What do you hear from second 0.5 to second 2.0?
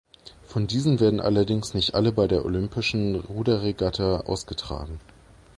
diesen werden allerdings nicht